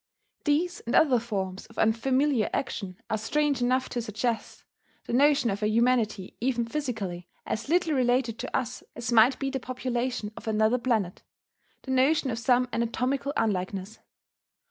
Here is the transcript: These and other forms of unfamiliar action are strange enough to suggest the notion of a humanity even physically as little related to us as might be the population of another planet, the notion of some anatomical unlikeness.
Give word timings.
These 0.45 0.79
and 0.87 0.95
other 0.95 1.19
forms 1.19 1.67
of 1.67 1.77
unfamiliar 1.77 2.49
action 2.53 2.99
are 3.07 3.19
strange 3.19 3.61
enough 3.61 3.87
to 3.89 4.01
suggest 4.01 4.63
the 5.05 5.13
notion 5.13 5.51
of 5.51 5.61
a 5.61 5.67
humanity 5.69 6.35
even 6.41 6.65
physically 6.65 7.27
as 7.45 7.69
little 7.69 7.93
related 7.93 8.39
to 8.39 8.57
us 8.57 8.81
as 8.95 9.11
might 9.11 9.37
be 9.37 9.51
the 9.51 9.59
population 9.59 10.31
of 10.35 10.47
another 10.47 10.79
planet, 10.79 11.21
the 11.83 11.91
notion 11.91 12.31
of 12.31 12.39
some 12.39 12.67
anatomical 12.73 13.31
unlikeness. 13.37 13.99